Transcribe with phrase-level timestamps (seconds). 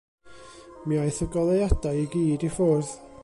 [0.87, 2.97] Mi aeth y goleuadau i gyd i ffwrdd.